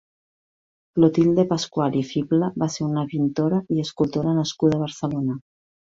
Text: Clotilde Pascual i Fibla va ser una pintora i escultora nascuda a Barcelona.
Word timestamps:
Clotilde 0.99 1.43
Pascual 1.51 1.97
i 2.01 2.01
Fibla 2.13 2.49
va 2.63 2.71
ser 2.77 2.85
una 2.89 3.07
pintora 3.13 3.61
i 3.77 3.81
escultora 3.87 4.37
nascuda 4.39 4.77
a 4.81 4.85
Barcelona. 4.87 5.37